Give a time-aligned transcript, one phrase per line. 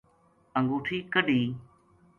[0.57, 1.41] انگوٹھی کَڈھی